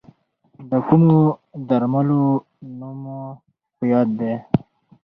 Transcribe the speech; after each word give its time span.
د 0.69 0.71
کومو 0.87 1.17
درملو 1.67 2.23
نوم 2.79 2.95
مو 3.03 3.19
په 3.75 3.83
یاد 3.91 4.07
دی؟ 4.19 4.33